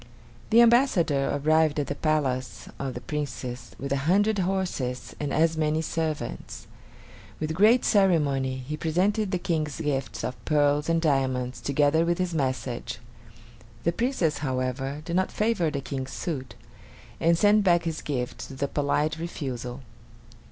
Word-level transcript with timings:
The 0.49 0.61
ambassador 0.61 1.29
arrived 1.31 1.79
at 1.79 1.85
the 1.85 1.93
palace 1.93 2.67
of 2.79 2.95
the 2.95 3.01
Princess 3.01 3.75
with 3.77 3.91
a 3.91 3.97
hundred 4.09 4.39
horses 4.39 5.15
and 5.19 5.31
as 5.31 5.57
many 5.57 5.83
servants. 5.83 6.65
With 7.39 7.53
great 7.53 7.85
ceremony, 7.85 8.55
he 8.67 8.75
presented 8.77 9.29
the 9.29 9.37
King's 9.37 9.79
gifts 9.79 10.23
of 10.23 10.43
pearls 10.43 10.89
and 10.89 10.99
diamonds, 10.99 11.61
together 11.61 12.03
with 12.03 12.17
his 12.17 12.33
message. 12.33 12.97
The 13.83 13.91
Princess, 13.91 14.39
however, 14.39 15.03
did 15.05 15.15
not 15.15 15.31
favor 15.31 15.69
the 15.69 15.81
King's 15.81 16.13
suit, 16.13 16.55
and 17.19 17.37
sent 17.37 17.63
back 17.63 17.83
his 17.83 18.01
gifts 18.01 18.49
with 18.49 18.63
a 18.63 18.67
polite 18.67 19.19
refusal. 19.19 19.81